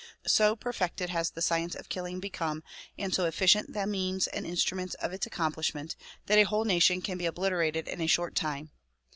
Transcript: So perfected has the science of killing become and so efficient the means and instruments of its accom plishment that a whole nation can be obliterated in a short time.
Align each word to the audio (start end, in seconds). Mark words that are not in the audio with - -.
So 0.25 0.55
perfected 0.55 1.11
has 1.11 1.29
the 1.29 1.43
science 1.43 1.75
of 1.75 1.87
killing 1.87 2.19
become 2.19 2.63
and 2.97 3.13
so 3.13 3.25
efficient 3.25 3.73
the 3.75 3.85
means 3.85 4.25
and 4.25 4.47
instruments 4.47 4.95
of 4.95 5.13
its 5.13 5.27
accom 5.27 5.53
plishment 5.53 5.95
that 6.25 6.39
a 6.39 6.43
whole 6.45 6.63
nation 6.65 7.03
can 7.03 7.19
be 7.19 7.27
obliterated 7.27 7.87
in 7.87 8.01
a 8.01 8.07
short 8.07 8.33
time. 8.33 8.71